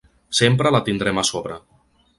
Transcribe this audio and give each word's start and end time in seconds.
Sempre 0.39 0.71
la 0.77 0.81
tindrem 0.89 1.23
a 1.25 1.27
sobre. 1.31 1.61